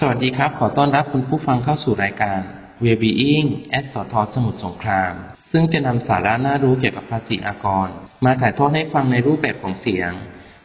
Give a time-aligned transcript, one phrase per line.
[0.00, 2.40] สวัสดีครับ ขอต้อนรับคุณผู้ฟังเข้าสู่รายการ
[2.84, 5.12] Wellbeing at สทสมุทรสงคราม
[5.52, 7.88] ซึ่งจะนำสาระน่ารู้เกี่ยวกับภาษีอากร
[8.24, 10.10] มาถ่ายทอดให้ฟังในรูปแบบของเสียง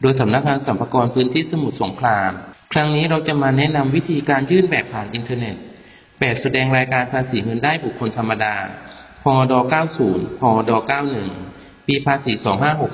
[0.00, 2.30] โดยสำนักงานสัมภากรพื้นที่สมุทรสงคราม
[2.72, 5.56] ครั้งนี้เราจะมาแนะนำวิธีการยื่นแบบผ่านอินเทอร์เน็ต
[6.20, 8.54] แบบแสดงรายการภาษีเงินได้บุคคลธรรมดา
[9.22, 9.52] พด
[9.96, 10.70] 90 พด
[11.28, 12.32] 91 ปีภาษี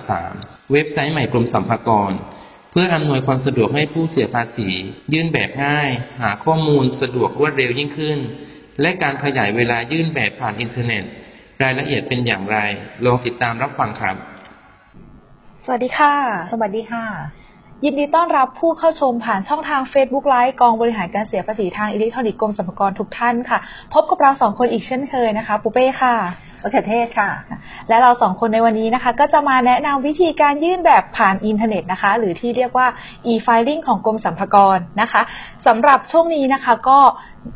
[0.04, 2.12] 2563 เว็บไซต์ใหม่กรมสัมภากร
[2.70, 4.68] เพื่ออำนวยความสะดวกให้ผู้เสียภาษี
[5.12, 5.90] ยื่นแบบง่าย
[6.20, 8.18] หาข้อมูลสะดวกรวดเร็วยิ่งขึ้น
[8.80, 11.04] และการขยายเวลายื่นแบบผ่านอินเทอร์เน็ต
[11.62, 12.58] รายละเอียดเป็นอย่างไร
[13.04, 14.16] ลองติดตามรับฟังครับ
[15.64, 16.14] สวัสดีค่ะ
[16.52, 17.04] สวัสดีค่ะ
[17.84, 23.58] ยินดีต้อนรับผู้เข้าชมผ่านช่องทาง Facebook ไลฟ์กองบริหารการเสียภาษีทางอิเล็กทรอนิกส์กรมสรรพากรทุกท่านค่ะ
[23.94, 26.16] พบกับเราสองคนอีกเช่นเคยนะคะ ปุเป้ค่ะ
[26.62, 27.30] มะเขือเทศค่ะ
[27.88, 32.86] และเราสองคนในวันนี้นะคะ ก็จะมาแนะนำวิธีการยื่นแบบผ่านอินเทอร์เน็ตนะคะ หรือที่เรียกว่า
[33.32, 35.22] e-filing ของกรมสรรพากรนะคะ
[35.66, 36.98] สำหรับช่วงนี้นะคะ ก็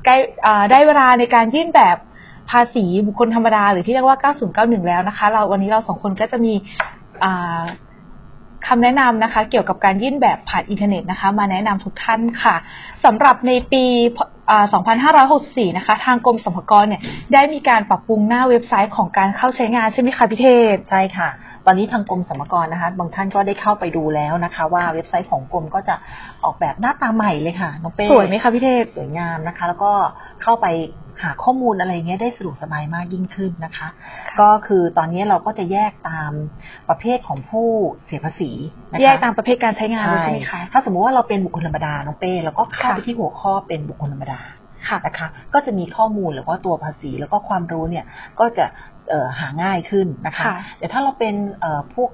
[0.04, 1.96] ใกล้อาได้เวลาในการยื่นแบบ
[2.50, 4.18] ภาษีบุคคลธรรมดา หรือที่เรียกว่า
[4.82, 6.54] 9091 แล้วนะคะ เราวันนี้เราสองคนก็จะมี
[8.66, 12.56] คำแนะนำนะคะ เกี่ยวกับการยื่นแบบผ่านอินเทอร์เน็ตนะคะ มาแนะนำทุกท่านค่ะ
[13.04, 13.84] สำหรับในปี
[15.12, 21.28] 2564 นะคะ ทางกรมสรรพากรเนี่ยได้มีการปรับปรุงหน้าเว็บไซต์ของการเข้าใช้งานใช่ไหมคะพี่เทพ ใช่ค่ะ
[21.66, 25.94] ตอนนี้ทางกรมสรรพากรนะคะ บางท่านก็ได้เข้าไปดูแล้วนะคะ ว่าเว็บไซต์ของกรมก็จะ
[26.44, 29.92] ออกแบบหน้าตาใหม่เลยค่ะน้องเป้สวยไหมคะพี่เทพ สวยงามนะคะ แล้วก็
[30.42, 30.66] เข้าไป
[31.22, 33.88] หาข้อมูลอะไรเงี้ยได้สะดวกสบายมากยิ่งขึ้นนะคะ
[34.40, 36.32] ก็คือตอนนี้เราก็จะแยกตาม
[36.88, 37.68] ประเภทของผู้
[38.04, 38.50] เสียภาษี
[38.90, 44.40] นะคะแยกตามประเภทการใช้งานเลยใช่ไหมคะถ้าสมมุติว่าเราเป็นบุคคลธรรมดาน้องเป้เราก็เข้าค่ะไปที่หัวข้อเป็นบุคคลธรรมดา
[44.88, 48.04] ค่ะนะคะก็จะมีข้อมูลหรือว่าตัวภาษีแล้วก็ความรู้เนี่ย
[48.40, 48.66] ก็จะ
[49.10, 52.10] เอ่อหาง่ายขึ้นนะคะค่ะแต่ถ้าเราเป็นเอ่อพวก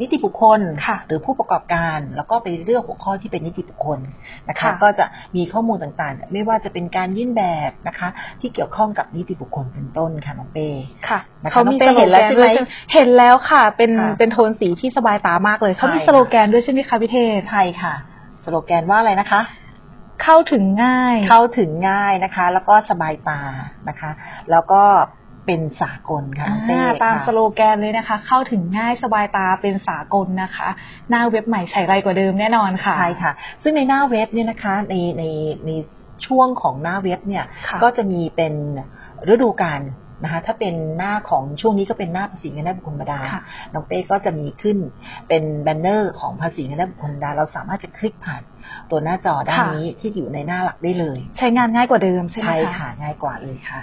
[0.00, 3.98] นิติบุคคลค่ะหรือผู้ประกอบการ แล้วก็ไปเลือกหัวข้อที่เป็นนิติบุคคล
[4.48, 5.04] นะคะค่ะก็จะ
[5.36, 8.08] มีข้อมูลต่างๆ ไม่ว่าจะเป็นการยื่นแบบนะคะ
[8.40, 10.68] ที่เกี่ยวข้องกับนิติบุคคลเป็นต้นค่ะน้องเป้
[11.08, 12.54] ค่ะนะคะเขามีน้องเป้สโลเห็นแล้แกวนใช่ไหมด้วย
[12.92, 17.94] เห็นแล้วค่ะ เป็นค่ะเป็นโทนสีที่สบายตามากเลยเขามีใช่สโลแกนด้วยใช่ไหมคะพี่เทพใช่ค่ะ
[18.44, 19.40] สโลแกนว่าอะไรนะคะ
[20.22, 23.40] เข้าถึงง่าย เข้าถึงง่ายนะคะ แล้วก็สบายตา
[23.88, 24.10] นะคะ
[24.50, 24.82] แล้วก็
[25.46, 30.68] เป็นสากลค่ะน้องเต้อ่าตามค่ะสโลแกนเลยนะคะ เข้าถึงง่ายสบายตาเป็นสากลนะคะ
[31.10, 33.32] หน้าเว็บใหม่ใช้ไรกว่าเดิมแน่นอนค่ะใช่ค่ะ
[33.62, 35.24] ซึ่งในหน้าเว็บเนี่ยนะคะในใน
[35.66, 35.70] ใน
[36.26, 38.54] ช่วงของหน้าเว็บเนี่ยค่ะก็จะมีเป็น
[39.32, 39.82] ฤดูกาล
[40.24, 43.42] นะคะถ้าเป็นหน้าของช่วงนี้ก็เป็นหน้าภาษีเงินได้บุคคลธรรมดาค่ะ
[43.72, 44.78] น้องเป้ก็จะมีขึ้น
[45.28, 48.42] เป็น banner ของภาษีเงินได้บุคคลธรรมดา เราสามารถจะคลิกผ่าน
[48.90, 53.82] ตัวหน้าจอด้านค่ะนี้ที่อยู่ในหน้าหลักได้เลย ใช้งานง่ายกว่าเดิมใช่ไหมใช่คะค่ะง่ายกว่าเลยค่ะ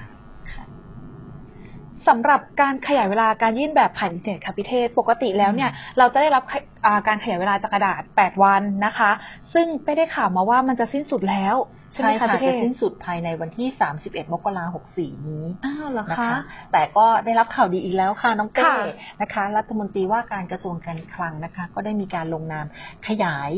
[2.07, 9.11] สำหรับการขยายเวลาการยื่นแบบผ่านอินเทอร์เน็ตค่ะพี่เทศปกติแล้วเนี่ยเราจะได้รับขยอ่าการขยายเวลาจากกระดาษ 8 วันนะคะ
[9.53, 11.55] ซึ่งไม่ได้ข่าวมาว่ามันจะสิ้นสุดแล้ว
[11.91, 13.67] ใช่ไหมใช่คะค่ะพี่เทศจะสิ้นสุดภายในวันที่
[14.01, 16.39] 31 มกราคม 64 นี้อ้าวเหรอนะคะคะ
[16.71, 18.75] แต่ก็ได้รับข่าวดีอีกแล้วค่ะ น้องเต้ค่ะ
[19.21, 22.65] นะคะ รัฐมนตรีว่าการกระทรวงการคลังนะคะ ก็ได้มีการลงนาม
[23.07, 23.51] ขยาย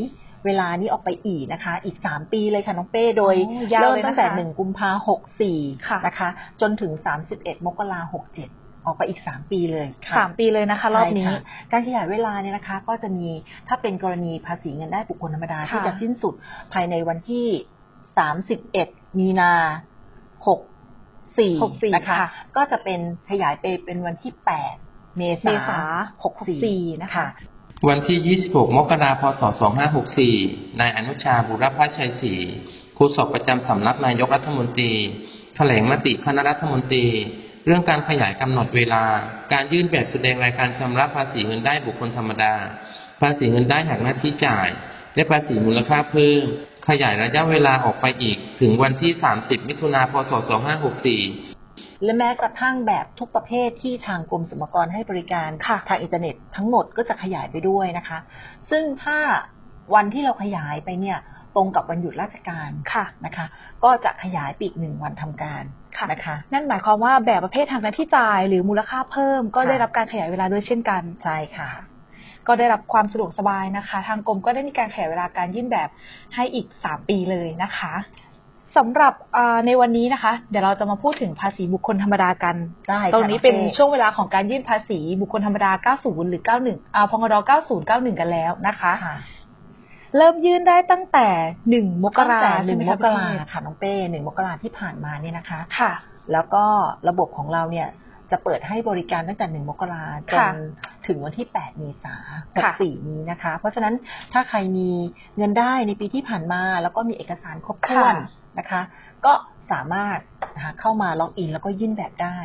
[0.46, 5.58] เวลานี้ออกไปอีกนะคะ อีก 3 ปีเลยค่ะน้องเป้โดยโอ้ยาวเริ่มเลยนะคะตั้งแต่ 1 กุมภาหกสี่
[5.88, 6.28] ค่ะนะคะ
[6.60, 6.92] จนถึง
[7.28, 8.48] 31 มกราหกเจ็ด
[8.84, 13.28] ออกไปอีก 3 ปีเลยค่ะสามปีเลยนะคะ รอบนี้ใช่ค่ะการขยายเวลาเนี่ยนะคะ ก็จะมี
[13.68, 16.34] ถ้าเป็นกรณีภาษีเงินได้บุคคลธรรมดาค่ะที่จะสิ้นสุด
[16.72, 17.46] ภายในวันที่
[18.52, 19.52] 31 มีนา
[20.46, 23.00] 64 64นะคะค่ะก็จะเป็น
[23.30, 24.32] ขยายไปเป็นวันที่
[24.76, 25.80] 8 เมเมษาษา
[26.42, 27.26] 64นะคะ
[27.88, 29.42] วันที่ 26 มกราคม พศ
[30.10, 32.34] 2564 นายอนุชา บุรพชัยศรี
[32.94, 34.92] โฆษกประจำสำนักนายกรัฐมนตรี
[35.56, 37.06] แถลงมติคณะรัฐมนตรี
[37.66, 39.04] เรื่องการขยายกำหนดเวลา
[39.52, 42.54] การยื่นแบบแสดงรายการชำระภาษีเงินได้บุคคลธรรมดา
[43.20, 44.68] ภาษีเงินได้หักหน้าที่จ่าย
[45.14, 46.42] และภาษีมูลค่าเพิ่ม
[46.88, 49.12] ขยายระยะเวลาออกไปอีก ถึงวันที่
[49.42, 50.32] 30 มิถุนาพศ
[51.02, 51.61] 2564
[52.04, 58.18] และแม้กระทั่งแบบทุกประเภทที่ทางกรมสรรพากรให้บริการค่ะทางอินเทอร์เน็ตทั้งหมดก็จะขยายไปด้วยนะคะ
[58.70, 59.18] ซึ่งถ้า
[59.94, 61.18] วันที่เราขยายไปเนี่ย
[61.56, 63.46] ตรงกับวันหยุดราชการค่ะนะคะ
[63.84, 65.62] ก็จะขยายไปอีกหนึ่งวันทำการ
[65.98, 71.68] ค่ะนะคะ นั่นหมายความว่าแบบประเภททางการที่จ่าย หรือมูลค่าเพิ่ม ก็ค่ะได้รับการขยายเวลาด้วยเช่นกันใช่ค่ะ
[72.46, 75.88] ก็ได้รับความสะดวกสบายนะคะ ทางกรมก็ได้มีการขยายเวลาการยื่นแบบ
[76.34, 77.92] ให้อีก 3 ปีเลยนะคะ
[78.76, 82.56] สำหรับอ่าในวันนี้นะคะ เดี๋ยวเราจะมาพูดถึงภาษีบุคคลธรรมดากัน
[82.88, 89.16] ได้ค่ะตรงนี้เป็นองป้ช่วงเวลาของการยื่นภาษีบุคคลธรรมดา 90 หรือ 91อ่าพงด90 91 กันแล้วนะคะค่ะ
[90.16, 91.28] เริ่มยื่นได้ตั้งแต่
[91.70, 95.92] 1 มกตั้งราแต่หใช่นึ่งไหมมคะกราพี่เทพค่ะน้องเป้หนึ่งมกราที่ผ่านมาเนี่ยนะคะ ค่ะ
[96.32, 96.64] แล้วก็
[97.08, 97.88] ระบบของเราเนี่ย
[98.32, 100.48] จะเปิดให้บริการตั้งแต่ 1 มกราจนค่ะ
[101.06, 102.16] ถึงวันที่ 8 เมษา
[102.64, 103.94] ค่ะ64 นี้นะคะ เพราะฉะนั้น
[104.32, 104.90] ถ้าใครมี
[105.36, 108.82] เงินได้ในปีที่ผ่านมา แล้วก็มีเอกสารครบถ้วนค่ะนะคะ
[109.24, 109.32] ก็
[109.72, 110.18] สามารถ
[110.56, 112.38] นะคะเข้ามาล็อกอินแล้วก็ยื่นแบบได้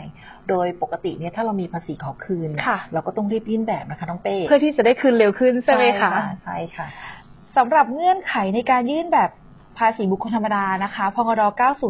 [0.50, 6.12] โดยปกติเนี่ยถ้าเรามีภาษีขอคืนค่ะเราก็ต้องรีบยื่นแบบนะคะน้องเป้ เพื่อที่จะได้คืนเร็วขึ้นใช่ไหมคะ
[6.44, 6.88] ใช่ค่ะ
[7.58, 9.30] สำหรับเงื่อนไขในการยื่นแบบ
[9.78, 11.42] ภาษีบุคคลธรรมดานะคะ พงร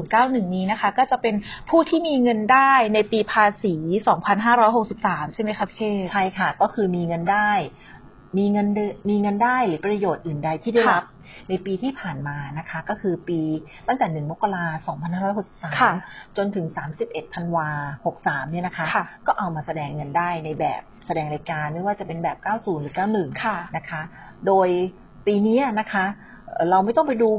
[0.03, 1.35] 9091 นี้นะคะ ก็จะเป็น
[1.69, 3.75] ผู้ที่มีเงินได้ในปีภาษี
[4.55, 7.51] 2563 ใช่ไหมคะพี่เคใช่ค่ะ ก็คือมีเงินได้
[8.37, 11.05] มีเงินเดือนมีเงินได้หรือประโยชน์อื่นใดที่ได้ค่ะรับ
[11.49, 13.39] ในปีที่ผ่านมานะคะ ก็คือปี
[13.87, 15.91] ตั้งแต่ 1 มกราคมค่ะ
[16.33, 16.65] 2563 จนถึง
[17.01, 17.69] 31 ธันวา
[18.11, 24.01] 63 เนี่ยนะคะค่ะก็เอามาแสดงเงินได้ในแบบแสดงรายการไม่ว่าจะเป็นแบบ 90 หรือ 91ค่ะนะคะ
[24.47, 24.67] โดย
[25.27, 26.05] ปีนี้นะคะ
[26.53, 27.29] เอ่อเราไม่ต้องไปดู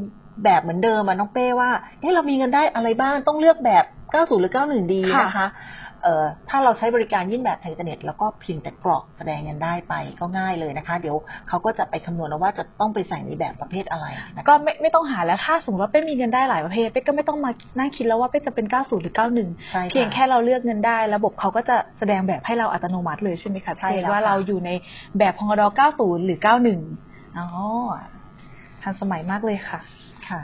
[0.45, 1.71] แบบเหมือนเดิมอะน้องเป้ว่า
[2.01, 5.49] เฮ้เรามีเงินได้อะไรบ้างต้องเลือกแบบ 90 หรือ 91 ดีนะคะ
[6.03, 11.17] เอ่อถ้าเราใช้บริการยื่นแบบทางอินเทอร์เน็ต แล้วก็เพียงแต่กรอกแสดงเงินได้ไปก็ง่ายเลยนะคะ เดี๋ยว
[11.49, 24.71] เขาก็จะไปคำนวณแล้วว่าจะต้องไปใส่ในแบบประเภทอะไรนะคะก็ไม่ไม่ต้องหาแล้วถ้าสมมติว่าเป้มีเงินได้หลายประเภทเป้ก็ไม่ต้องมานั่งคิดแล้วว่าเป้จะเป็น 90 หรือ 91ใช่ะเพียงแค่เราเลือกเงินได้ ระบบเขาก็จะแสดงแบบให้เราอัตโนมัติเลยใช่ไหมคะใช่พี่แล้วว่าค่ะเราอยู่ใน
[25.19, 25.63] แบบพงร
[25.95, 27.47] 90 หรือ 91อ๋อ
[28.83, 29.81] ทันสมัยมากเลยค่ะ
[30.29, 30.41] ค่ะ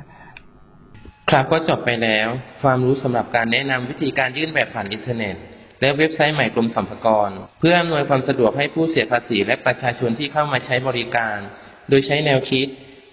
[1.31, 2.29] ครับก็จบไปแล้ว
[2.63, 5.37] ความรู้สำหรับการแนะนำวิธีการยื่นแบบผ่านอินเทอร์เน็ต
[5.81, 11.39] และเว็บไซต์ใหม่กรมสรรพากร เพื่ออำนวยความสะดวกให้ผู้เสียภาษีและประชาชนที่เข้ามาใช้บริการ
[11.89, 12.67] โดยใช้แนวคิด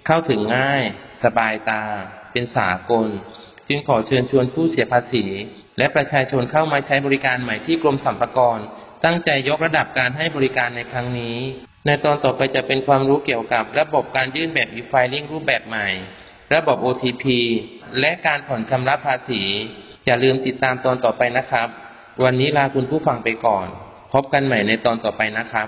[0.07, 0.83] เข้าถึงง่าย
[1.23, 1.83] สบายตา
[2.31, 3.07] เป็นสากล
[3.67, 5.25] จึงขอเชิญชวนผู้เสียภาษี
[5.77, 8.59] และประชาชนเข้ามาใช้บริการใหม่ที่กรมสรรพากร
[9.05, 11.37] ตั้งใจยกระดับการให้บริการในครั้งนี้
[11.85, 15.87] ในตอนต่อไปจะเป็นความรู้เกี่ยวกับระบบการยื่นแบบ e-filing รูปแบบใหม่
[16.53, 17.25] ระบบ OTP
[17.99, 19.41] และการผ่อนชำระภาษี
[20.05, 21.67] อย่าลืมติดตามตอนต่อไปนะครับ
[22.23, 23.67] วันนี้ลาคุณผู้ฟังไปก่อน
[24.13, 25.67] พบกันใหม่ในตอนต่อไปนะครับ